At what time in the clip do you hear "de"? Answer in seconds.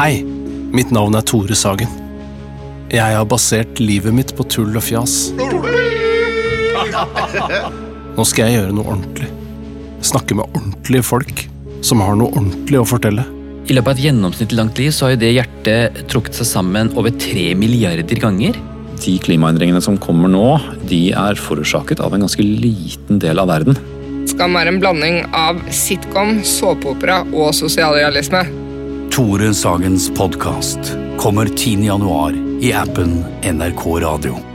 19.04-19.18, 20.88-21.10